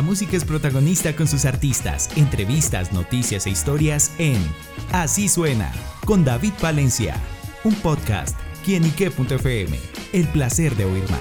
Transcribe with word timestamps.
La 0.00 0.06
música 0.06 0.34
es 0.34 0.46
protagonista 0.46 1.14
con 1.14 1.28
sus 1.28 1.44
artistas, 1.44 2.08
entrevistas, 2.16 2.90
noticias 2.90 3.46
e 3.46 3.50
historias 3.50 4.14
en 4.18 4.38
Así 4.92 5.28
Suena, 5.28 5.70
con 6.06 6.24
David 6.24 6.54
Valencia, 6.62 7.16
un 7.64 7.74
podcast, 7.74 8.34
quienique.fm, 8.64 9.78
el 10.14 10.26
placer 10.28 10.74
de 10.76 10.86
oír 10.86 11.02
más. 11.10 11.20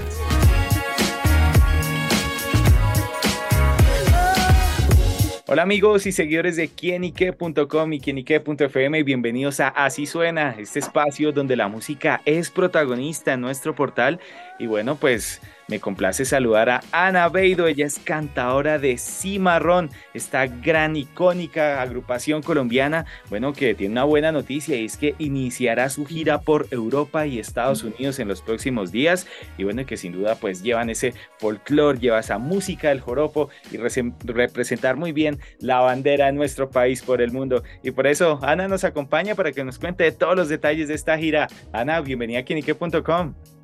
Hola 5.48 5.64
amigos 5.64 6.06
y 6.06 6.14
seguidores 6.14 6.56
de 6.56 6.70
quienique.com 6.70 7.92
y 7.92 8.00
quienique.fm, 8.00 9.04
bienvenidos 9.04 9.60
a 9.60 9.68
Así 9.68 10.06
Suena, 10.06 10.56
este 10.58 10.80
espacio 10.80 11.34
donde 11.34 11.58
la 11.58 11.68
música 11.68 12.22
es 12.24 12.50
protagonista 12.50 13.34
en 13.34 13.42
nuestro 13.42 13.76
portal. 13.76 14.22
Y 14.58 14.68
bueno 14.68 14.96
pues 14.96 15.42
me 15.70 15.80
complace 15.80 16.26
saludar 16.26 16.70
a 16.70 16.82
Ana 16.92 17.30
Beido, 17.30 17.68
ella 17.68 17.86
es 17.86 18.00
cantadora 18.00 18.80
de 18.80 18.98
Cimarrón, 18.98 19.90
esta 20.14 20.48
gran 20.48 20.96
icónica 20.96 21.82
agrupación 21.82 22.42
colombiana, 22.42 23.06
bueno, 23.30 23.54
que 23.54 23.76
tiene 23.76 23.94
una 23.94 24.04
buena 24.04 24.32
noticia 24.32 24.76
y 24.76 24.86
es 24.86 24.98
que 24.98 25.16
iniciará 25.20 25.90
su 25.90 26.06
gira 26.06 26.42
por 26.42 26.68
Europa 26.72 27.26
y 27.26 27.40
Estados 27.40 27.84
Unidos 27.84 28.20
en 28.20 28.28
los 28.28 28.42
próximos 28.42 28.92
días 28.92 29.28
y 29.58 29.64
bueno, 29.64 29.86
que 29.86 29.98
sin 29.98 30.14
duda 30.14 30.36
pues 30.36 30.64
llevan 30.64 30.90
ese 30.90 31.14
folclore, 31.38 32.00
lleva 32.00 32.20
esa 32.20 32.38
música 32.38 32.90
del 32.90 33.00
joropo 33.00 33.50
y 33.72 33.78
representar 33.78 34.96
muy 34.96 35.12
bien 35.12 35.40
la 35.60 35.80
bandera 35.80 36.26
de 36.26 36.34
nuestro 36.34 36.70
país 36.70 37.02
por 37.02 37.22
el 37.22 37.32
mundo. 37.32 37.64
Y 37.84 37.92
por 37.92 38.08
eso 38.08 38.40
Ana 38.42 38.68
nos 38.68 38.84
acompaña 38.84 39.36
para 39.36 39.52
que 39.52 39.64
nos 39.64 39.78
cuente 39.78 40.12
todos 40.12 40.36
los 40.36 40.50
detalles 40.50 40.88
de 40.88 40.96
esta 40.96 41.18
gira. 41.18 41.48
Ana, 41.72 42.02
bienvenida 42.02 42.40
a 42.40 42.44
Kinique.com. 42.44 43.59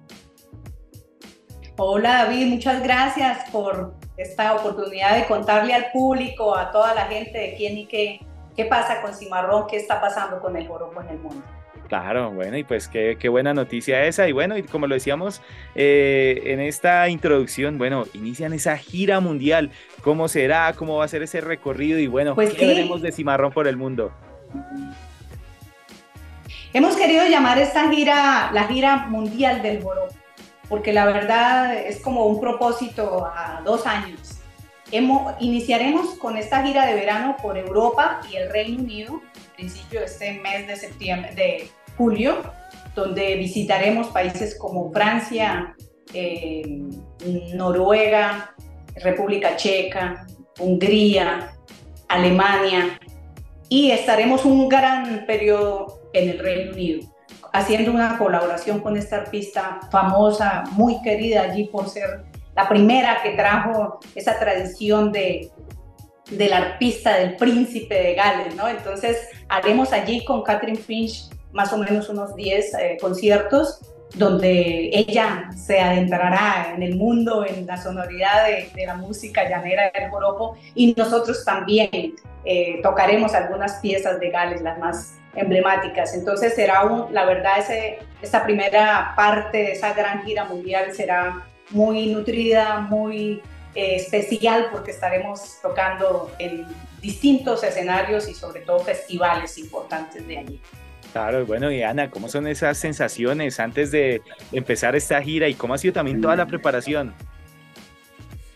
Hola 1.77 2.23
David, 2.23 2.47
muchas 2.47 2.81
gracias 2.81 3.49
por 3.51 3.95
esta 4.15 4.53
oportunidad 4.53 5.17
de 5.17 5.25
contarle 5.25 5.73
al 5.73 5.91
público, 5.91 6.55
a 6.55 6.71
toda 6.71 6.95
la 6.95 7.01
gente 7.07 7.37
de 7.37 7.55
quién 7.57 7.77
y 7.77 7.85
qué, 7.85 8.21
qué 8.55 8.63
pasa 8.63 9.01
con 9.01 9.13
Cimarrón, 9.13 9.67
qué 9.67 9.75
está 9.75 9.99
pasando 9.99 10.39
con 10.39 10.55
el 10.55 10.65
joropo 10.65 11.01
en 11.01 11.09
el 11.09 11.19
mundo. 11.19 11.43
Claro, 11.89 12.31
bueno, 12.31 12.57
y 12.57 12.63
pues 12.63 12.87
qué, 12.87 13.17
qué, 13.19 13.27
buena 13.27 13.53
noticia 13.53 14.05
esa. 14.05 14.25
Y 14.25 14.31
bueno, 14.31 14.57
y 14.57 14.63
como 14.63 14.87
lo 14.87 14.95
decíamos 14.95 15.41
eh, 15.75 16.41
en 16.45 16.61
esta 16.61 17.09
introducción, 17.09 17.77
bueno, 17.77 18.05
inician 18.13 18.53
esa 18.53 18.77
gira 18.77 19.19
mundial. 19.19 19.69
¿Cómo 20.01 20.29
será? 20.29 20.71
¿Cómo 20.77 20.95
va 20.95 21.05
a 21.05 21.09
ser 21.09 21.23
ese 21.23 21.41
recorrido? 21.41 21.99
Y 21.99 22.07
bueno, 22.07 22.35
pues 22.35 22.53
¿qué 22.53 22.67
veremos 22.67 23.01
de 23.01 23.11
Cimarrón 23.11 23.51
por 23.51 23.67
el 23.67 23.75
mundo? 23.75 24.13
Hemos 26.71 26.95
querido 26.95 27.27
llamar 27.27 27.57
esta 27.57 27.89
gira 27.91 28.49
la 28.53 28.63
gira 28.63 29.07
mundial 29.07 29.61
del 29.61 29.83
joropo 29.83 30.24
porque 30.69 30.93
la 30.93 31.05
verdad 31.05 31.75
es 31.75 31.99
como 31.99 32.25
un 32.25 32.39
propósito 32.39 33.25
a 33.25 33.61
dos 33.63 33.85
años. 33.85 34.39
Hemos, 34.91 35.33
iniciaremos 35.39 36.15
con 36.15 36.37
esta 36.37 36.63
gira 36.63 36.85
de 36.85 36.93
verano 36.93 37.35
por 37.41 37.57
Europa 37.57 38.21
y 38.31 38.35
el 38.35 38.49
Reino 38.49 38.83
Unido, 38.83 39.21
a 39.53 39.55
principio 39.55 39.99
de 39.99 40.05
este 40.05 40.33
mes 40.39 40.67
de 40.67 40.75
septiembre, 40.75 41.33
de 41.35 41.69
julio, 41.97 42.41
donde 42.93 43.35
visitaremos 43.35 44.07
países 44.07 44.57
como 44.57 44.91
Francia, 44.91 45.75
eh, 46.13 46.83
Noruega, 47.55 48.55
República 48.95 49.55
Checa, 49.55 50.27
Hungría, 50.59 51.51
Alemania, 52.07 52.99
y 53.67 53.91
estaremos 53.91 54.45
un 54.45 54.69
gran 54.69 55.25
periodo 55.25 55.99
en 56.13 56.29
el 56.29 56.39
Reino 56.39 56.71
Unido 56.71 57.14
haciendo 57.55 57.91
una 57.91 58.17
colaboración 58.17 58.79
con 58.79 58.97
esta 58.97 59.17
artista 59.17 59.79
famosa, 59.91 60.63
muy 60.71 61.01
querida 61.01 61.43
allí 61.43 61.65
por 61.65 61.89
ser 61.89 62.25
la 62.55 62.67
primera 62.67 63.21
que 63.23 63.31
trajo 63.31 63.99
esa 64.13 64.37
tradición 64.39 65.11
de, 65.11 65.51
del 66.29 66.53
artista, 66.53 67.17
del 67.17 67.35
príncipe 67.37 67.95
de 67.95 68.13
Gales, 68.15 68.55
¿no? 68.55 68.67
Entonces 68.67 69.17
haremos 69.47 69.93
allí 69.93 70.25
con 70.25 70.43
Catherine 70.43 70.77
Finch 70.77 71.29
más 71.53 71.71
o 71.71 71.77
menos 71.77 72.09
unos 72.09 72.35
10 72.35 72.73
eh, 72.73 72.97
conciertos 72.99 73.79
donde 74.15 74.89
ella 74.93 75.49
se 75.55 75.79
adentrará 75.79 76.73
en 76.75 76.83
el 76.83 76.95
mundo, 76.95 77.45
en 77.45 77.65
la 77.65 77.81
sonoridad 77.81 78.45
de, 78.47 78.85
la 78.85 78.95
música 78.95 79.47
llanera 79.47 79.91
del 79.93 80.09
joropo 80.09 80.57
y 80.73 80.93
nosotros 80.93 81.43
también 81.43 82.15
eh, 82.45 82.79
tocaremos 82.83 83.33
algunas 83.33 83.75
piezas 83.79 84.19
de 84.19 84.29
Gales, 84.29 84.61
las 84.61 84.77
más 84.79 85.15
emblemáticas. 85.35 86.13
Entonces 86.13 86.53
será, 86.53 86.83
un, 86.85 87.13
la 87.13 87.25
verdad, 87.25 87.59
ese, 87.59 87.99
esta 88.21 88.43
primera 88.43 89.13
parte 89.15 89.57
de 89.57 89.71
esa 89.73 89.93
gran 89.93 90.23
gira 90.23 90.45
mundial 90.45 90.93
será 90.93 91.45
muy 91.71 92.07
nutrida, 92.07 92.79
muy 92.79 93.41
eh, 93.73 93.95
especial 93.95 94.67
porque 94.71 94.91
estaremos 94.91 95.59
tocando 95.61 96.31
en 96.39 96.65
distintos 97.01 97.63
escenarios 97.63 98.27
y 98.29 98.33
sobre 98.33 98.61
todo 98.61 98.79
festivales 98.79 99.57
importantes 99.57 100.25
de 100.27 100.37
allí. 100.37 100.61
Claro, 101.11 101.45
bueno, 101.45 101.71
y 101.71 101.81
Ana, 101.81 102.09
¿cómo 102.09 102.27
son 102.27 102.47
esas 102.47 102.77
sensaciones 102.77 103.59
antes 103.59 103.91
de 103.91 104.21
empezar 104.51 104.95
esta 104.95 105.21
gira 105.21 105.47
y 105.47 105.53
cómo 105.53 105.73
ha 105.73 105.77
sido 105.77 105.93
también 105.93 106.19
toda 106.19 106.35
la 106.35 106.45
preparación? 106.45 107.13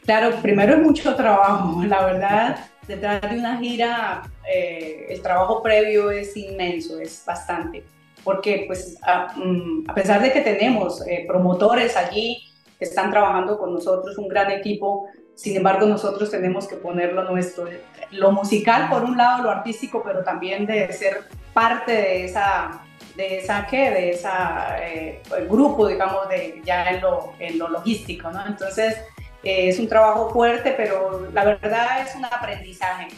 Claro, 0.03 0.35
primero 0.41 0.73
es 0.73 0.81
mucho 0.81 1.15
trabajo, 1.15 1.83
la 1.83 2.03
verdad 2.03 2.59
detrás 2.89 3.21
de 3.21 3.37
una 3.37 3.57
gira 3.57 4.23
eh, 4.51 5.05
el 5.09 5.21
trabajo 5.21 5.61
previo 5.61 6.09
es 6.09 6.35
inmenso, 6.35 6.99
es 6.99 7.23
bastante, 7.25 7.83
porque 8.23 8.63
pues 8.65 8.97
a, 9.03 9.33
mm, 9.35 9.85
pesar 9.93 10.21
de 10.21 10.31
que 10.31 10.41
tenemos 10.41 11.05
eh, 11.07 11.25
promotores 11.27 11.95
allí 11.95 12.43
que 12.79 12.85
están 12.85 13.11
trabajando 13.11 13.59
con 13.59 13.73
nosotros, 13.73 14.17
un 14.17 14.27
gran 14.27 14.49
equipo, 14.51 15.07
sin 15.35 15.55
embargo 15.55 15.85
nosotros 15.85 16.31
tenemos 16.31 16.67
que 16.67 16.77
poner 16.77 17.13
lo 17.13 17.29
nuestro, 17.29 17.67
lo 18.11 18.31
musical 18.31 18.89
por 18.89 19.03
un 19.03 19.17
lado, 19.17 19.43
lo 19.43 19.51
artístico, 19.51 20.01
pero 20.03 20.23
también 20.23 20.65
de 20.65 20.91
ser 20.93 21.25
parte 21.53 21.91
de 21.91 22.25
esa 22.25 22.81
de 23.15 23.39
esa 23.39 23.67
qué, 23.69 23.91
de 23.91 24.09
esa 24.11 24.77
eh, 24.81 25.21
grupo, 25.49 25.87
digamos, 25.87 26.29
de 26.29 26.61
ya 26.63 26.89
en 26.89 27.01
lo, 27.01 27.33
en 27.39 27.59
lo 27.59 27.67
logístico, 27.67 28.31
¿no? 28.31 28.47
Entonces, 28.47 28.95
es 29.43 29.77
un 29.77 29.87
trabajo 29.87 30.29
fuerte, 30.29 30.73
pero 30.75 31.27
la 31.33 31.43
verdad 31.43 32.01
es 32.01 32.15
un 32.15 32.25
aprendizaje 32.25 33.09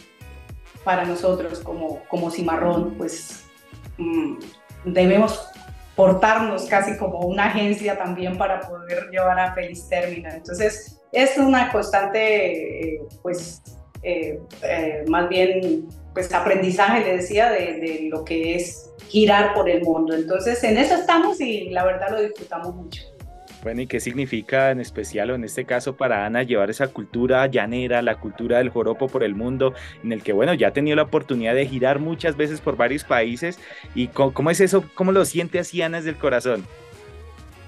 para 0.84 1.04
nosotros 1.04 1.60
como, 1.60 2.02
como 2.08 2.30
cimarrón, 2.30 2.94
pues 2.96 3.44
mm, 3.98 4.36
debemos 4.84 5.48
portarnos 5.96 6.64
casi 6.64 6.96
como 6.96 7.20
una 7.20 7.46
agencia 7.46 7.98
también 7.98 8.38
para 8.38 8.60
poder 8.60 9.08
llevar 9.10 9.38
a 9.38 9.54
feliz 9.54 9.88
término. 9.88 10.30
Entonces, 10.30 11.00
es 11.12 11.36
una 11.36 11.70
constante, 11.70 12.94
eh, 12.94 13.02
pues, 13.22 13.62
eh, 14.02 14.40
eh, 14.62 15.04
más 15.08 15.28
bien, 15.28 15.88
pues, 16.14 16.32
aprendizaje, 16.32 17.04
le 17.04 17.16
decía, 17.18 17.50
de, 17.50 17.74
de 17.74 18.08
lo 18.10 18.24
que 18.24 18.56
es 18.56 18.90
girar 19.08 19.52
por 19.54 19.68
el 19.68 19.82
mundo. 19.82 20.14
Entonces, 20.14 20.64
en 20.64 20.78
eso 20.78 20.94
estamos 20.94 21.40
y 21.40 21.68
la 21.68 21.84
verdad 21.84 22.10
lo 22.10 22.22
disfrutamos 22.22 22.74
mucho. 22.74 23.02
Bueno, 23.62 23.80
¿y 23.80 23.86
qué 23.86 24.00
significa 24.00 24.72
en 24.72 24.80
especial 24.80 25.30
o 25.30 25.34
en 25.36 25.44
este 25.44 25.64
caso 25.64 25.96
para 25.96 26.26
Ana 26.26 26.42
llevar 26.42 26.68
esa 26.68 26.88
cultura 26.88 27.46
llanera, 27.46 28.02
la 28.02 28.16
cultura 28.16 28.58
del 28.58 28.70
joropo 28.70 29.06
por 29.06 29.22
el 29.22 29.36
mundo, 29.36 29.72
en 30.02 30.12
el 30.12 30.22
que, 30.24 30.32
bueno, 30.32 30.52
ya 30.54 30.68
ha 30.68 30.72
tenido 30.72 30.96
la 30.96 31.04
oportunidad 31.04 31.54
de 31.54 31.66
girar 31.66 32.00
muchas 32.00 32.36
veces 32.36 32.60
por 32.60 32.76
varios 32.76 33.04
países? 33.04 33.60
¿Y 33.94 34.08
cómo, 34.08 34.50
es 34.50 34.60
eso? 34.60 34.84
¿Cómo 34.94 35.12
lo 35.12 35.24
siente 35.24 35.60
así 35.60 35.80
Ana 35.80 35.98
desde 35.98 36.10
el 36.10 36.16
corazón? 36.16 36.66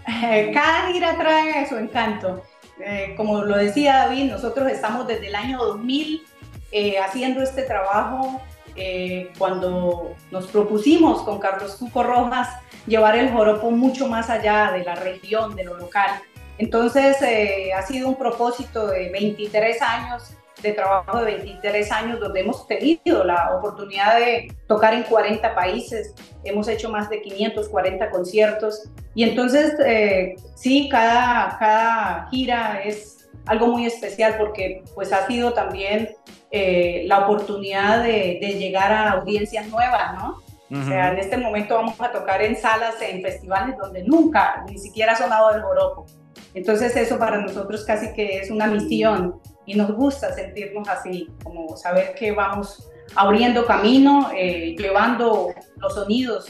Cada 0.05 0.93
gira 0.93 1.17
trae 1.17 1.69
su 1.69 1.77
encanto. 1.77 2.43
Eh, 2.81 3.15
como 3.17 3.45
lo 3.45 3.57
decía 3.57 3.99
David, 3.99 4.33
nosotros 4.33 4.71
estamos 4.73 5.07
desde 5.07 5.29
el 5.29 5.37
año 5.37 5.59
2000 5.59 6.27
eh, 6.73 6.99
haciendo 6.99 7.41
este 7.41 7.63
trabajo. 7.63 8.43
Eh, 8.77 9.31
cuando 9.39 10.15
nos 10.31 10.47
propusimos 10.49 11.23
con 11.23 11.39
Carlos 11.39 11.77
Cuco 11.77 12.03
Rojas 12.03 12.49
llevar 12.87 13.17
el 13.17 13.31
joropo 13.31 13.71
mucho 13.71 14.09
más 14.09 14.31
allá 14.31 14.73
de 14.73 14.85
la 14.85 14.95
región, 14.95 15.55
de 15.55 15.65
lo 15.65 15.77
local. 15.77 16.11
Entonces 16.59 17.21
eh, 17.23 17.73
ha 17.73 17.83
sido 17.83 18.09
un 18.09 18.17
propósito 18.17 18.87
de 18.89 19.11
23 19.11 19.81
años, 19.83 20.35
de 20.63 20.73
trabajo 20.73 21.19
de 21.19 21.37
23 21.37 21.93
años, 21.93 22.21
donde 22.21 22.41
hemos 22.41 22.67
tenido 22.67 23.25
la 23.25 23.57
oportunidad 23.57 24.19
de 24.19 24.53
tocar 24.67 24.95
en 24.95 25.03
40 25.03 25.55
países, 25.55 26.15
hemos 26.43 26.69
hecho 26.69 26.91
más 26.91 27.11
de 27.11 27.21
540 27.23 28.11
conciertos 28.11 28.89
y 29.15 29.25
entonces 29.25 29.75
eh, 29.85 30.37
sí, 30.55 30.89
cada, 30.89 31.59
cada 31.59 32.29
gira 32.31 32.83
es 32.83 33.29
algo 33.47 33.67
muy 33.69 33.87
especial 33.87 34.37
porque 34.39 34.83
pues 34.95 35.13
ha 35.13 35.27
sido 35.27 35.53
también 35.53 36.17
eh, 36.57 37.03
la 37.07 37.25
oportunidad 37.25 38.05
de, 38.05 38.39
de 38.41 38.55
llegar 38.61 38.93
a 38.93 39.11
audiencias 39.11 39.67
nuevas, 39.67 40.15
¿no? 40.15 40.41
O 40.71 40.85
sea, 40.85 41.13
en 41.13 41.19
este 41.19 41.37
momento 41.37 41.75
vamos 41.75 42.01
a 42.01 42.13
tocar 42.13 42.43
en 42.43 42.55
salas, 42.57 42.95
en 43.03 43.23
festivales 43.23 43.77
donde 43.77 44.05
nunca, 44.05 44.65
ni 44.69 44.79
siquiera 44.79 45.13
ha 45.13 45.17
sonado 45.17 45.53
el 45.53 45.63
joropo. 45.63 46.07
Entonces 46.55 46.95
eso 46.97 47.19
para 47.19 47.39
nosotros 47.39 47.85
casi 47.85 48.13
que 48.13 48.39
es 48.39 48.53
una 48.53 48.69
misión 48.69 49.41
y 49.67 49.75
nos 49.75 49.93
gusta 49.93 50.33
sentirnos 50.33 50.89
así, 50.89 51.29
como 51.43 51.77
saber 51.77 52.15
que 52.15 52.31
vamos 52.31 52.89
abriendo 53.17 53.67
camino, 53.67 54.31
eh, 54.33 54.77
llevando 54.79 55.53
los 55.77 55.95
sonidos 55.95 56.47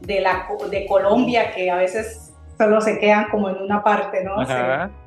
de, 0.00 0.20
la, 0.20 0.48
de 0.70 0.84
Colombia 0.86 1.50
que 1.50 1.70
a 1.70 1.76
veces 1.76 2.34
solo 2.58 2.82
se 2.82 2.98
quedan 2.98 3.30
como 3.30 3.48
en 3.48 3.56
una 3.56 3.82
parte, 3.82 4.22
¿no? 4.22 4.36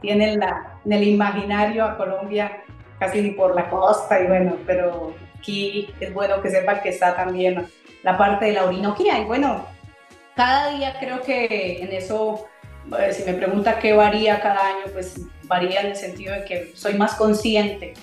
tienen 0.02 0.40
la, 0.40 0.80
en 0.86 0.94
el 0.94 1.04
imaginario 1.04 1.86
a 1.86 1.98
Colombia 1.98 2.64
casi 3.00 3.22
ni 3.22 3.32
por 3.32 3.56
la 3.56 3.70
costa 3.70 4.22
y 4.22 4.28
bueno, 4.28 4.58
pero 4.66 5.16
aquí 5.38 5.94
es 6.00 6.14
bueno 6.14 6.42
que 6.42 6.50
sepan 6.50 6.82
que 6.82 6.90
está 6.90 7.16
también 7.16 7.66
la 8.04 8.18
parte 8.18 8.46
de 8.46 8.54
la 8.54 8.66
Orinoquía 8.66 9.20
y 9.20 9.26
bueno, 9.26 9.66
cada 10.36 10.72
día 10.72 10.96
creo 11.00 11.22
que 11.22 11.82
en 11.82 11.92
eso, 11.92 12.46
eh, 12.98 13.12
si 13.14 13.24
me 13.24 13.34
pregunta 13.34 13.80
qué 13.80 13.94
varía 13.94 14.40
cada 14.40 14.68
año, 14.68 14.92
pues 14.94 15.22
varía 15.44 15.82
en 15.82 15.88
el 15.88 15.96
sentido 15.96 16.34
de 16.34 16.46
que 16.46 16.72
soy 16.76 16.94
más 16.94 17.16
consciente 17.16 17.94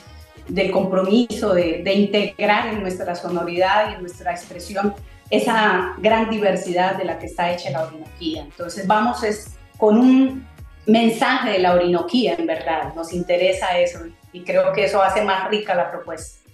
del 0.49 0.71
compromiso 0.71 1.55
de, 1.55 1.83
de 1.83 1.93
integrar 1.95 2.69
en 2.69 2.83
nuestra 2.83 3.15
sonoridad 3.15 3.91
y 3.91 3.95
en 3.95 4.01
nuestra 4.01 4.33
expresión 4.33 4.95
esa 5.31 5.95
gran 5.99 6.31
diversidad 6.31 6.97
de 6.97 7.05
la 7.05 7.19
que 7.19 7.27
está 7.27 7.53
hecha 7.53 7.71
la 7.71 7.85
Orinoquía. 7.85 8.43
Entonces 8.43 8.87
vamos 8.87 9.23
es 9.25 9.57
con 9.77 9.99
un 9.99 10.47
mensaje 10.87 11.51
de 11.51 11.59
la 11.59 11.75
Orinoquía, 11.75 12.37
en 12.39 12.47
verdad, 12.47 12.95
nos 12.95 13.13
interesa 13.13 13.79
eso 13.79 14.01
y 14.37 14.45
creo 14.45 14.71
que 14.75 14.85
eso 14.85 15.03
hace 15.03 15.25
más 15.25 15.49
rica 15.49 15.75
la 15.75 15.91
propuesta. 15.91 16.47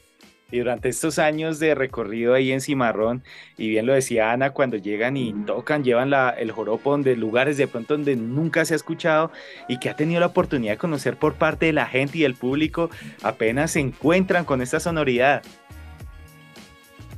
Y 0.52 0.58
durante 0.58 0.88
estos 0.90 1.18
años 1.18 1.58
de 1.58 1.74
recorrido 1.74 2.34
ahí 2.34 2.52
en 2.52 2.60
Cimarrón, 2.60 3.24
y 3.56 3.68
bien 3.70 3.86
lo 3.86 3.94
decía 3.94 4.30
Ana, 4.30 4.50
cuando 4.50 4.76
llegan 4.76 5.16
y 5.16 5.32
tocan, 5.46 5.82
llevan 5.82 6.10
la, 6.10 6.30
el 6.30 6.52
joropo 6.52 6.96
de 6.98 7.16
lugares 7.16 7.56
de 7.56 7.66
pronto 7.66 7.94
donde 7.94 8.14
nunca 8.16 8.64
se 8.64 8.74
ha 8.74 8.76
escuchado 8.76 9.32
y 9.66 9.78
que 9.78 9.88
ha 9.88 9.96
tenido 9.96 10.20
la 10.20 10.26
oportunidad 10.26 10.74
de 10.74 10.78
conocer 10.78 11.16
por 11.16 11.34
parte 11.34 11.66
de 11.66 11.72
la 11.72 11.86
gente 11.86 12.18
y 12.18 12.22
del 12.22 12.34
público, 12.34 12.90
apenas 13.22 13.72
se 13.72 13.80
encuentran 13.80 14.44
con 14.44 14.60
esta 14.62 14.78
sonoridad. 14.78 15.42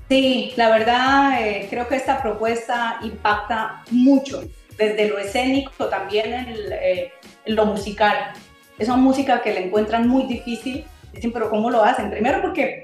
Sí, 0.08 0.52
la 0.56 0.70
verdad 0.70 1.42
eh, 1.42 1.66
creo 1.68 1.88
que 1.88 1.96
esta 1.96 2.22
propuesta 2.22 3.00
impacta 3.02 3.82
mucho, 3.90 4.44
desde 4.78 5.08
lo 5.08 5.18
escénico 5.18 5.86
también 5.86 6.32
en, 6.32 6.56
eh, 6.70 7.12
lo 7.46 7.66
musical. 7.66 8.32
Es 8.78 8.88
una 8.88 8.96
música 8.96 9.40
que 9.42 9.52
le 9.52 9.66
encuentran 9.66 10.08
muy 10.08 10.24
difícil, 10.24 10.84
dicen, 11.12 11.32
pero 11.32 11.50
¿cómo 11.50 11.70
lo 11.70 11.82
hacen? 11.82 12.10
Primero 12.10 12.40
porque 12.42 12.82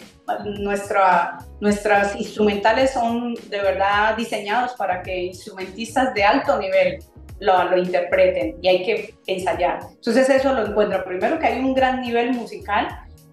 nuestra, 0.59 1.39
nuestras 1.61 2.17
instrumentales 2.17 2.93
son 2.93 3.35
de 3.35 3.61
verdad 3.61 4.17
diseñados 4.17 4.75
para 4.75 5.03
que 5.03 5.25
instrumentistas 5.25 6.15
de 6.15 6.23
alto 6.23 6.59
nivel 6.59 7.03
lo, 7.41 7.65
lo, 7.65 7.79
interpreten 7.79 8.57
y 8.63 8.69
hay 8.69 8.85
que 8.85 9.15
ensayar. 9.27 9.81
Entonces 9.95 10.29
eso 10.29 10.53
lo 10.53 10.67
encuentro. 10.67 11.03
Primero 11.05 11.39
que 11.39 11.47
hay 11.47 11.59
un 11.59 11.75
gran 11.75 12.03
nivel 12.03 12.33
musical 12.33 12.87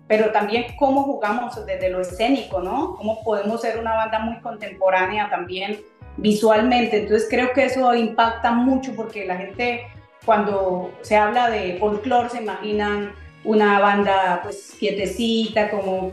pero 0.07 0.31
también 0.31 0.65
cómo 0.77 1.03
jugamos 1.03 1.65
desde 1.65 1.89
lo 1.89 2.01
escénico, 2.01 2.61
¿no? 2.61 2.95
Cómo 2.95 3.23
podemos 3.23 3.61
ser 3.61 3.77
una 3.77 3.93
banda 3.93 4.19
muy 4.19 4.39
contemporánea 4.39 5.29
también 5.29 5.81
visualmente. 6.15 6.99
Entonces 6.99 7.27
creo 7.29 7.51
que 7.53 7.65
eso 7.65 7.93
impacta 7.93 8.51
mucho 8.51 8.93
porque 8.95 9.25
la 9.25 9.35
gente 9.35 9.85
cuando 10.25 10.91
se 11.01 11.15
habla 11.15 11.49
de 11.49 11.77
folclore 11.79 12.29
se 12.29 12.41
imaginan 12.41 13.13
una 13.43 13.79
banda 13.79 14.41
pues 14.43 14.75
quietecita, 14.77 15.69
como, 15.69 16.11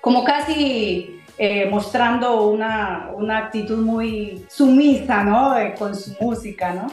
como 0.00 0.24
casi 0.24 1.22
eh, 1.38 1.66
mostrando 1.70 2.48
una, 2.48 3.10
una, 3.14 3.38
actitud 3.38 3.78
muy 3.78 4.44
sumisa, 4.48 5.24
¿no? 5.24 5.54
con 5.78 5.94
su 5.94 6.14
música, 6.20 6.74
¿no? 6.74 6.88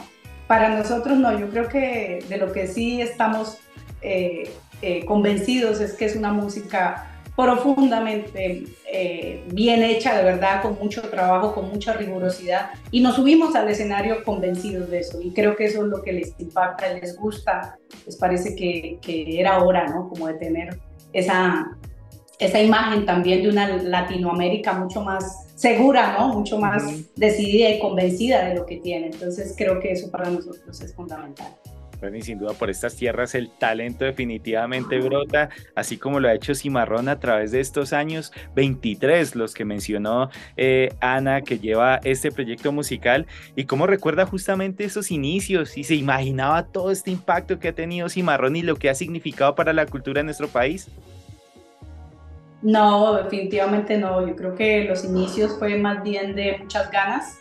Para 0.46 0.68
nosotros 0.68 1.18
no, 1.18 1.36
yo 1.38 1.50
creo 1.50 1.68
que 1.68 2.24
de 2.28 2.36
lo 2.36 2.52
que 2.52 2.68
sí 2.68 3.00
estamos 3.00 3.58
eh, 4.00 4.52
eh, 4.82 5.04
convencidos 5.04 5.80
es 5.80 5.94
que 5.94 6.04
es 6.04 6.14
una 6.14 6.32
música 6.32 7.15
profundamente 7.36 8.64
eh, 8.90 9.44
bien 9.52 9.82
hecha, 9.82 10.16
de 10.16 10.24
verdad, 10.24 10.62
con 10.62 10.78
mucho 10.78 11.02
trabajo, 11.02 11.54
con 11.54 11.68
mucha 11.68 11.92
rigurosidad. 11.92 12.70
Y 12.90 13.00
nos 13.00 13.16
subimos 13.16 13.54
al 13.54 13.68
escenario 13.68 14.24
convencidos 14.24 14.90
de 14.90 15.00
eso. 15.00 15.20
Y 15.20 15.32
creo 15.32 15.54
que 15.54 15.66
eso 15.66 15.82
es 15.82 15.88
lo 15.88 16.02
que 16.02 16.12
les 16.12 16.34
impacta, 16.38 16.92
les 16.94 17.16
gusta, 17.16 17.78
les 18.06 18.16
parece 18.16 18.56
que, 18.56 18.98
que 19.02 19.38
era 19.38 19.62
hora, 19.62 19.86
¿no? 19.86 20.08
Como 20.08 20.26
de 20.28 20.34
tener 20.34 20.78
esa, 21.12 21.76
esa 22.38 22.62
imagen 22.62 23.04
también 23.04 23.42
de 23.42 23.50
una 23.50 23.68
Latinoamérica 23.68 24.72
mucho 24.72 25.02
más 25.02 25.46
segura, 25.54 26.16
¿no? 26.18 26.28
Mucho 26.28 26.58
más 26.58 26.82
decidida 27.16 27.70
y 27.70 27.78
convencida 27.78 28.48
de 28.48 28.54
lo 28.54 28.66
que 28.66 28.76
tiene. 28.76 29.08
Entonces 29.08 29.54
creo 29.56 29.78
que 29.80 29.92
eso 29.92 30.10
para 30.10 30.30
nosotros 30.30 30.80
es 30.80 30.94
fundamental. 30.94 31.54
Bueno, 32.00 32.16
y 32.18 32.22
sin 32.22 32.38
duda 32.38 32.52
por 32.52 32.68
estas 32.68 32.94
tierras 32.96 33.34
el 33.34 33.50
talento 33.50 34.04
definitivamente 34.04 34.98
brota, 35.00 35.48
así 35.74 35.96
como 35.96 36.20
lo 36.20 36.28
ha 36.28 36.34
hecho 36.34 36.54
Cimarrón 36.54 37.08
a 37.08 37.18
través 37.18 37.52
de 37.52 37.60
estos 37.60 37.92
años, 37.92 38.32
23 38.54 39.34
los 39.34 39.54
que 39.54 39.64
mencionó 39.64 40.30
eh, 40.56 40.90
Ana, 41.00 41.40
que 41.40 41.58
lleva 41.58 42.00
este 42.04 42.30
proyecto 42.30 42.72
musical, 42.72 43.26
y 43.54 43.64
cómo 43.64 43.86
recuerda 43.86 44.26
justamente 44.26 44.84
esos 44.84 45.10
inicios 45.10 45.78
y 45.78 45.84
se 45.84 45.94
imaginaba 45.94 46.66
todo 46.66 46.90
este 46.90 47.10
impacto 47.10 47.58
que 47.58 47.68
ha 47.68 47.74
tenido 47.74 48.08
Cimarrón 48.08 48.56
y 48.56 48.62
lo 48.62 48.76
que 48.76 48.90
ha 48.90 48.94
significado 48.94 49.54
para 49.54 49.72
la 49.72 49.86
cultura 49.86 50.20
de 50.20 50.24
nuestro 50.24 50.48
país. 50.48 50.88
No, 52.62 53.14
definitivamente 53.14 53.96
no. 53.96 54.26
Yo 54.26 54.34
creo 54.34 54.54
que 54.54 54.84
los 54.84 55.04
inicios 55.04 55.56
fue 55.58 55.76
más 55.76 56.02
bien 56.02 56.34
de 56.34 56.58
muchas 56.58 56.90
ganas 56.90 57.38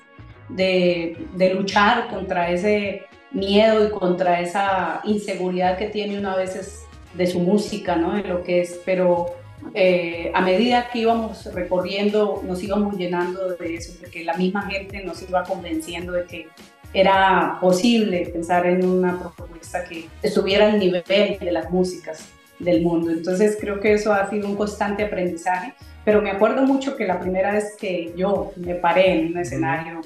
de, 0.50 1.18
de 1.36 1.54
luchar 1.54 2.08
contra 2.10 2.50
ese 2.52 3.04
miedo 3.36 3.86
y 3.86 3.92
contra 3.92 4.40
esa 4.40 5.02
inseguridad 5.04 5.78
que 5.78 5.88
tiene 5.88 6.18
uno 6.18 6.32
a 6.32 6.38
veces 6.38 6.86
de 7.14 7.28
su 7.28 7.40
música, 7.40 7.96
¿no? 7.96 8.14
De 8.14 8.24
lo 8.24 8.44
que 8.44 8.62
es, 8.62 8.80
pero 8.86 9.28
eh, 9.74 10.32
a 10.34 10.42
medida 10.42 10.90
que 10.92 11.00
íbamos 11.00 11.46
recorriendo, 11.54 12.42
nos 12.46 12.64
íbamos 12.64 12.98
llenando 12.98 13.56
de 13.56 13.76
eso, 13.76 13.94
porque 14.00 14.24
la 14.24 14.36
misma 14.36 14.64
gente 14.64 15.04
nos 15.04 15.22
iba 15.22 15.44
convenciendo 15.44 16.14
de 16.14 16.26
que 16.26 16.48
era 16.94 17.58
posible 17.60 18.30
pensar 18.32 18.66
en 18.66 18.86
una 18.86 19.20
propuesta 19.20 19.84
que 19.84 20.08
estuviera 20.24 20.72
al 20.72 20.80
nivel 20.80 21.04
de 21.06 21.52
las 21.52 21.70
músicas 21.70 22.30
del 22.60 22.84
mundo. 22.84 23.12
Entonces 23.12 23.58
creo 23.60 23.82
que 23.82 23.94
eso 23.94 24.14
ha 24.14 24.30
sido 24.30 24.48
un 24.48 24.56
constante 24.56 25.04
aprendizaje, 25.04 25.74
pero 26.06 26.22
me 26.22 26.32
acuerdo 26.32 26.62
mucho 26.64 26.96
que 26.96 27.06
la 27.06 27.20
primera 27.20 27.52
vez 27.52 27.76
que 27.78 28.14
yo 28.16 28.54
me 28.56 28.76
paré 28.76 29.20
en 29.20 29.28
un 29.34 29.40
escenario 29.40 30.02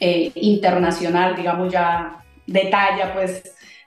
eh, 0.00 0.30
internacional, 0.34 1.36
digamos 1.36 1.72
ya 1.72 2.23
de 2.46 2.66
talla 2.66 3.12
pues 3.14 3.42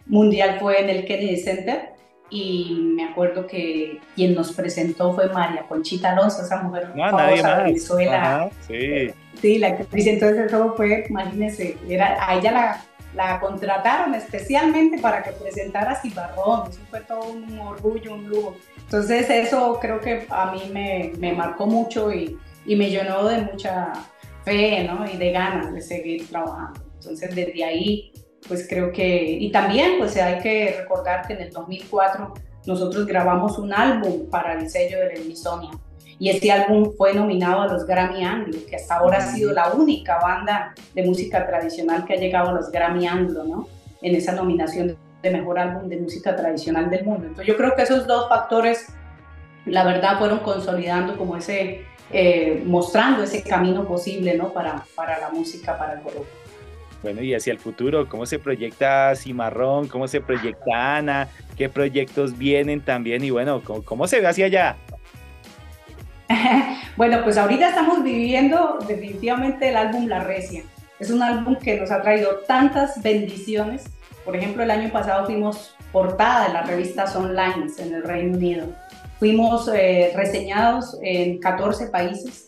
mundial 0.06 0.58
fue 0.60 0.82
en 0.82 0.90
el 0.90 1.06
Kennedy 1.06 1.38
Center 1.38 1.98
y 2.30 2.92
me 2.96 3.06
acuerdo 3.06 3.48
que 3.48 4.00
quien 4.16 4.36
nos 4.36 4.52
presentó 4.52 5.14
fue 5.14 5.30
María 5.30 5.64
Conchita 5.68 6.12
Alonso, 6.12 6.42
esa 6.42 6.62
mujer 6.62 6.90
no, 6.96 7.10
famosa 7.10 7.58
de 7.58 7.64
Venezuela. 7.64 8.50
sí. 8.68 9.08
sí, 9.42 9.58
la 9.60 9.70
actriz, 9.70 10.08
entonces 10.08 10.48
eso 10.48 10.74
fue, 10.76 11.06
imagínense, 11.10 11.78
era, 11.88 12.18
a 12.28 12.36
ella 12.36 12.52
la, 12.52 12.82
la 13.16 13.40
contrataron 13.40 14.14
especialmente 14.14 15.00
para 15.00 15.24
que 15.24 15.32
presentara 15.32 15.96
Cibarrón, 15.96 16.70
eso 16.70 16.80
fue 16.90 17.00
todo 17.02 17.32
un 17.32 17.60
orgullo, 17.60 18.16
un 18.16 18.28
lujo. 18.28 18.58
Entonces 18.78 19.30
eso 19.30 19.78
creo 19.82 20.00
que 20.02 20.26
a 20.30 20.52
mí 20.52 20.70
me, 20.72 21.14
me 21.18 21.34
marcó 21.34 21.66
mucho 21.66 22.12
y, 22.12 22.38
y, 22.66 22.76
me 22.76 22.90
llenó 22.90 23.28
de 23.28 23.42
mucha 23.42 23.94
fe 24.44 24.84
¿no? 24.84 25.10
y 25.10 25.18
de 25.18 25.32
ganas 25.32 25.74
de 25.74 25.82
seguir 25.82 26.28
trabajando. 26.28 26.80
Entonces 26.96 27.34
desde 27.34 27.64
ahí 27.64 28.12
pues 28.48 28.68
creo 28.68 28.92
que, 28.92 29.32
y 29.32 29.52
también 29.52 29.98
pues 29.98 30.16
hay 30.18 30.40
que 30.40 30.76
recordar 30.80 31.28
que 31.28 31.34
en 31.34 31.42
el 31.42 31.52
2004 31.52 32.34
nosotros 32.66 33.06
grabamos 33.06 33.58
un 33.58 33.74
álbum 33.74 34.30
para 34.30 34.54
el 34.54 34.70
sello 34.70 35.00
de 35.00 35.08
la 35.08 35.14
Emisonia 35.14 35.72
y 36.20 36.30
este 36.30 36.52
álbum 36.52 36.94
fue 36.98 37.14
nominado 37.14 37.62
a 37.62 37.68
los 37.68 37.86
Grammy 37.86 38.24
Anglo, 38.24 38.58
que 38.68 38.76
hasta 38.76 38.98
ahora 38.98 39.20
ha 39.20 39.22
sido 39.22 39.54
la 39.54 39.72
única 39.74 40.18
banda 40.20 40.74
de 40.96 41.04
música 41.04 41.46
tradicional 41.46 42.06
que 42.06 42.14
ha 42.14 42.18
llegado 42.18 42.50
a 42.50 42.54
los 42.54 42.72
Grammy 42.72 43.06
Anglo, 43.06 43.44
¿no? 43.44 43.68
En 44.02 44.16
esa 44.16 44.32
nominación 44.32 44.98
de 45.22 45.32
mejor 45.32 45.60
álbum 45.60 45.88
de 45.88 45.98
música 45.98 46.36
tradicional 46.36 46.90
del 46.90 47.06
mundo. 47.06 47.28
Entonces 47.28 47.46
yo 47.46 47.56
creo 47.56 47.76
que 47.76 47.84
esos 47.84 48.08
dos 48.08 48.28
factores, 48.30 48.88
la 49.66 49.84
verdad, 49.84 50.18
fueron 50.18 50.40
consolidando 50.40 51.18
como 51.18 51.38
ese, 51.38 51.86
eh, 52.12 52.64
mostrando 52.66 53.22
ese 53.22 53.44
camino 53.44 53.86
posible, 53.86 54.36
¿no? 54.36 54.52
Para, 54.52 54.84
para 54.96 55.20
la 55.20 55.30
música, 55.30 55.78
para 55.78 55.94
el 55.94 56.00
grupo. 56.00 56.26
Bueno, 57.04 57.22
y 57.22 57.34
hacia 57.34 57.54
el 57.54 57.60
futuro, 57.60 58.10
¿cómo 58.10 58.26
se 58.26 58.40
proyecta 58.40 59.16
Cimarrón? 59.16 59.88
¿Cómo 59.88 60.08
se 60.08 60.20
proyecta 60.20 60.98
Ana? 60.98 61.28
¿Qué 61.56 61.70
proyectos 61.70 62.38
vienen 62.38 62.82
también? 62.82 63.24
Y 63.24 63.30
bueno, 63.30 63.62
¿cómo, 63.64 64.08
se 64.08 64.20
ve 64.20 64.28
hacia 64.28 64.46
allá? 64.48 64.76
bueno, 66.98 67.24
pues 67.24 67.38
ahorita 67.38 67.70
estamos 67.70 68.04
viviendo 68.04 68.80
definitivamente 68.88 69.70
el 69.70 69.78
álbum 69.78 70.08
La 70.08 70.24
Recia. 70.24 70.64
Es 71.00 71.12
un 71.12 71.22
álbum 71.22 71.56
que 71.56 71.80
nos 71.80 71.92
ha 71.92 72.02
traído 72.02 72.40
tantas 72.48 73.02
bendiciones. 73.04 73.86
Por 74.26 74.36
ejemplo, 74.36 74.64
el 74.64 74.72
año 74.72 74.92
pasado 74.92 75.26
fuimos 75.26 75.76
portada 75.92 76.48
de 76.48 76.54
las 76.54 76.68
revistas 76.68 77.16
online 77.16 77.68
en 77.78 77.94
el 77.94 78.04
Reino 78.04 78.36
Unido. 78.36 78.68
Fuimos 79.20 79.70
eh, 79.74 80.12
reseñados 80.16 80.98
en 81.02 81.40
14 81.40 81.88
países 81.88 82.47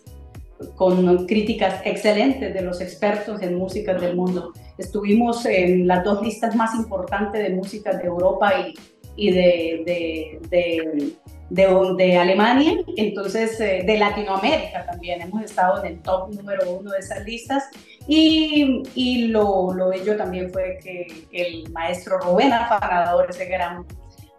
con 0.75 1.25
críticas 1.25 1.81
excelentes 1.85 2.53
de 2.53 2.61
los 2.61 2.81
expertos 2.81 3.41
en 3.41 3.55
música 3.55 3.93
del 3.93 4.15
mundo. 4.15 4.51
Estuvimos 4.77 5.45
en 5.45 5.87
las 5.87 6.03
dos 6.03 6.21
listas 6.21 6.55
más 6.55 6.75
importantes 6.75 7.41
de 7.41 7.55
música 7.55 7.93
de 7.93 8.05
Europa 8.05 8.51
y, 8.59 8.73
y 9.15 9.31
de, 9.31 10.39
de, 10.49 11.09
de, 11.49 11.95
de, 11.95 12.17
Alemania, 12.17 12.73
entonces 12.97 13.59
eh, 13.61 13.83
de 13.85 13.97
Latinoamérica 13.97 14.85
también. 14.85 15.21
Hemos 15.21 15.43
estado 15.43 15.83
en 15.83 15.93
el 15.93 16.01
top 16.01 16.33
número 16.33 16.69
uno 16.71 16.91
de 16.91 16.99
esas 16.99 17.23
listas 17.25 17.63
y, 18.07 18.83
y 18.95 19.27
lo, 19.27 19.73
lo 19.73 19.89
bello 19.89 20.17
también 20.17 20.51
fue 20.51 20.79
que 20.83 21.07
el 21.31 21.71
maestro 21.71 22.19
Rubén 22.19 22.51
Afanador, 22.51 23.27
ese 23.29 23.45
gran 23.45 23.85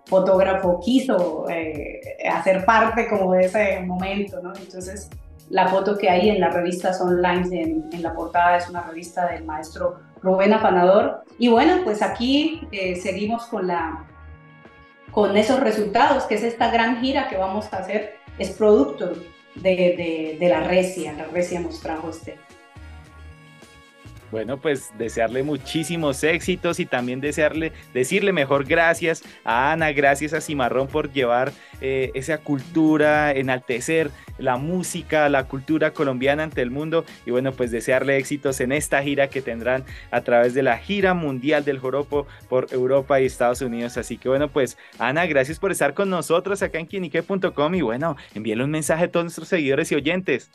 fotógrafo 0.04 0.80
quiso 0.80 1.48
eh, 1.48 2.00
hacer 2.28 2.64
parte 2.64 3.08
como 3.08 3.32
de 3.32 3.46
ese 3.46 3.80
momento, 3.80 4.42
¿no? 4.42 4.52
Entonces, 4.54 5.08
la 5.50 5.68
foto 5.68 5.98
que 5.98 6.08
hay 6.08 6.30
en 6.30 6.40
las 6.40 6.54
revistas 6.54 7.00
online, 7.00 7.60
en, 7.60 7.88
en 7.92 8.02
la 8.02 8.14
portada, 8.14 8.56
es 8.56 8.68
una 8.70 8.82
revista 8.82 9.26
del 9.26 9.44
maestro 9.44 10.00
Rubén 10.22 10.52
Afanador. 10.52 11.24
Y 11.38 11.48
bueno, 11.48 11.80
pues 11.84 12.02
aquí 12.02 12.66
eh, 12.72 12.96
seguimos 12.96 13.46
con, 13.46 13.66
la, 13.66 14.06
con 15.10 15.36
esos 15.36 15.60
resultados, 15.60 16.24
que 16.24 16.36
es 16.36 16.42
esta 16.42 16.70
gran 16.70 17.00
gira 17.00 17.28
que 17.28 17.36
vamos 17.36 17.72
a 17.72 17.78
hacer, 17.78 18.14
es 18.38 18.50
producto 18.50 19.12
de, 19.56 20.36
la 20.40 20.60
Recia. 20.60 21.12
La 21.14 21.24
Recia 21.26 21.60
nos 21.60 21.80
trajo 21.80 22.10
este, 22.10 22.38
bueno, 24.30 24.58
pues 24.58 24.90
desearle 24.98 25.42
muchísimos 25.42 26.22
éxitos 26.24 26.80
y 26.80 26.86
también 26.86 27.20
desearle, 27.20 27.72
decirle 27.92 28.32
mejor 28.32 28.64
gracias 28.64 29.22
a 29.44 29.72
Ana, 29.72 29.92
gracias 29.92 30.32
a 30.32 30.40
Cimarrón 30.40 30.86
por 30.88 31.12
llevar 31.12 31.52
eh, 31.80 32.10
esa 32.14 32.38
cultura, 32.38 33.32
enaltecer 33.32 34.10
la 34.38 34.56
música, 34.56 35.28
la 35.28 35.44
cultura 35.44 35.92
colombiana 35.92 36.42
ante 36.42 36.62
el 36.62 36.70
mundo 36.70 37.04
y 37.26 37.30
bueno, 37.30 37.52
pues 37.52 37.70
desearle 37.70 38.16
éxitos 38.16 38.60
en 38.60 38.72
esta 38.72 39.02
gira 39.02 39.28
que 39.28 39.42
tendrán 39.42 39.84
a 40.10 40.20
través 40.22 40.54
de 40.54 40.62
la 40.62 40.78
gira 40.78 41.14
mundial 41.14 41.64
del 41.64 41.78
joropo 41.78 42.26
por 42.48 42.68
Europa 42.72 43.20
y 43.20 43.26
Estados 43.26 43.60
Unidos. 43.60 43.96
Así 43.96 44.16
que 44.16 44.28
bueno, 44.28 44.48
pues 44.48 44.78
Ana, 44.98 45.26
gracias 45.26 45.58
por 45.58 45.72
estar 45.72 45.94
con 45.94 46.10
nosotros 46.10 46.62
acá 46.62 46.78
en 46.78 46.86
quienique.com 46.86 47.74
y 47.74 47.82
bueno, 47.82 48.16
envíale 48.34 48.64
un 48.64 48.70
mensaje 48.70 49.04
a 49.04 49.10
todos 49.10 49.24
nuestros 49.24 49.48
seguidores 49.48 49.92
y 49.92 49.96
oyentes. 49.96 50.50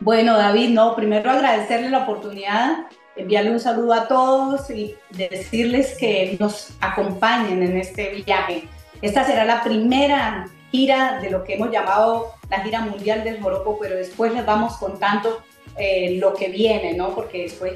Bueno, 0.00 0.36
David, 0.36 0.70
no, 0.70 0.94
primero 0.94 1.30
agradecerle 1.30 1.90
la 1.90 2.04
oportunidad, 2.04 2.86
enviarle 3.16 3.50
un 3.50 3.60
saludo 3.60 3.94
a 3.94 4.06
todos 4.06 4.70
y 4.70 4.94
decirles 5.10 5.96
que 5.98 6.36
nos 6.38 6.70
acompañen 6.80 7.62
en 7.64 7.76
este 7.76 8.22
viaje. 8.24 8.68
Esta 9.02 9.24
será 9.24 9.44
la 9.44 9.64
primera 9.64 10.46
gira 10.70 11.18
de 11.20 11.30
lo 11.30 11.42
que 11.42 11.54
hemos 11.54 11.72
llamado 11.72 12.34
la 12.48 12.60
gira 12.60 12.80
mundial 12.80 13.24
del 13.24 13.40
Morocco, 13.40 13.76
pero 13.80 13.96
después 13.96 14.32
les 14.32 14.46
vamos 14.46 14.76
contando 14.76 15.42
eh, 15.76 16.16
lo 16.18 16.32
que 16.34 16.48
viene, 16.48 16.94
¿no? 16.94 17.14
Porque 17.14 17.42
después 17.42 17.72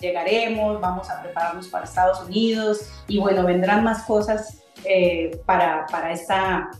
llegaremos, 0.00 0.80
vamos 0.80 1.10
a 1.10 1.20
prepararnos 1.20 1.66
para 1.66 1.84
Estados 1.84 2.22
Unidos 2.22 2.90
y 3.08 3.18
bueno, 3.18 3.44
vendrán 3.44 3.82
más 3.82 4.04
cosas 4.04 4.62
eh, 4.84 5.40
para, 5.46 5.86
para 5.86 6.12
esta 6.12 6.70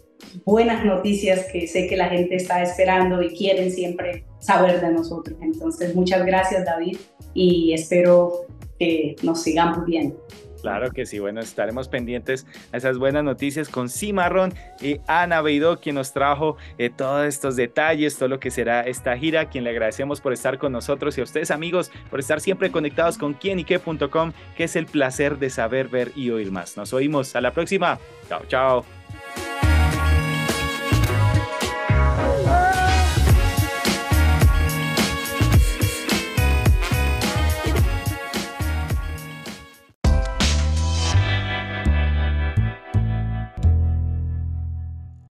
buenas 0.44 0.84
noticias 0.84 1.46
que 1.52 1.66
sé 1.66 1.86
que 1.86 1.96
la 1.96 2.08
gente 2.08 2.36
está 2.36 2.62
esperando 2.62 3.22
y 3.22 3.36
quieren 3.36 3.70
siempre 3.70 4.24
saber 4.38 4.80
de 4.80 4.92
nosotros. 4.92 5.38
Entonces, 5.40 5.94
muchas 5.94 6.24
gracias 6.24 6.64
David 6.64 6.96
y 7.34 7.72
espero 7.72 8.46
que 8.78 9.16
nos 9.22 9.42
sigamos 9.42 9.84
viendo. 9.86 10.16
Claro 10.62 10.90
que 10.90 11.06
sí, 11.06 11.20
bueno, 11.20 11.40
estaremos 11.40 11.86
pendientes 11.86 12.44
a 12.72 12.78
esas 12.78 12.98
buenas 12.98 13.22
noticias 13.22 13.68
con 13.68 13.88
Cimarrón 13.88 14.52
y 14.80 14.98
Ana 15.06 15.40
Beidó, 15.40 15.78
quien 15.78 15.94
nos 15.94 16.12
trajo 16.12 16.56
eh, 16.78 16.90
todos 16.90 17.24
estos 17.26 17.54
detalles, 17.54 18.16
todo 18.16 18.28
lo 18.28 18.40
que 18.40 18.50
será 18.50 18.80
esta 18.80 19.16
gira, 19.16 19.48
quien 19.48 19.62
le 19.62 19.70
agradecemos 19.70 20.20
por 20.20 20.32
estar 20.32 20.58
con 20.58 20.72
nosotros 20.72 21.16
y 21.16 21.20
a 21.20 21.24
ustedes 21.24 21.52
amigos 21.52 21.92
por 22.10 22.18
estar 22.18 22.40
siempre 22.40 22.72
conectados 22.72 23.16
con 23.16 23.34
quienique.com, 23.34 24.32
que 24.56 24.64
es 24.64 24.74
el 24.74 24.86
placer 24.86 25.38
de 25.38 25.50
saber, 25.50 25.86
ver 25.86 26.10
y 26.16 26.30
oír 26.30 26.50
más. 26.50 26.76
Nos 26.76 26.92
oímos, 26.92 27.36
a 27.36 27.40
la 27.40 27.52
próxima, 27.52 28.00
chao, 28.28 28.42
chao. 28.48 28.95